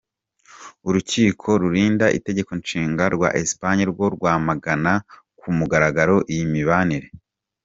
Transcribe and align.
Urukiko 0.87 1.47
rurinda 1.61 2.05
Itegekonshinga 2.17 3.03
rwa 3.15 3.29
Espagne 3.41 3.83
rwo 3.91 4.05
rwamagana 4.15 4.93
ku 5.39 5.47
mugaragaro 5.57 6.15
iyi 6.33 6.45
mibanire. 6.53 7.07